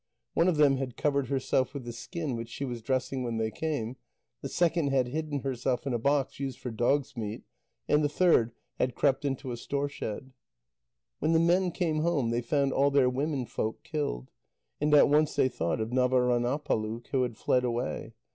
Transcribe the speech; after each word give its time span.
One 0.33 0.47
of 0.47 0.57
them 0.57 0.77
had 0.77 0.97
covered 0.97 1.27
herself 1.27 1.75
with 1.75 1.83
the 1.85 1.93
skin 1.93 2.35
which 2.35 2.49
she 2.49 2.65
was 2.65 2.81
dressing 2.81 3.21
when 3.21 3.37
they 3.37 3.51
came, 3.51 3.97
the 4.41 4.49
second 4.49 4.87
had 4.87 5.09
hidden 5.09 5.41
herself 5.41 5.85
in 5.85 5.93
a 5.93 5.99
box 5.99 6.39
used 6.39 6.57
for 6.57 6.71
dog's 6.71 7.15
meat, 7.15 7.43
and 7.87 8.03
the 8.03 8.09
third 8.09 8.51
had 8.79 8.95
crept 8.95 9.25
into 9.25 9.51
a 9.51 9.57
store 9.57 9.87
shed. 9.89 10.31
When 11.19 11.33
the 11.33 11.39
men 11.39 11.69
came 11.69 11.99
home, 11.99 12.31
they 12.31 12.41
found 12.41 12.73
all 12.73 12.89
their 12.89 13.11
womenfolk 13.11 13.83
killed, 13.83 14.31
and 14.79 14.91
at 14.95 15.07
once 15.07 15.35
they 15.35 15.49
thought 15.49 15.79
of 15.79 15.91
Navaránâpaluk, 15.91 17.05
who 17.09 17.21
had 17.21 17.37
fled 17.37 17.63
away. 17.63 18.15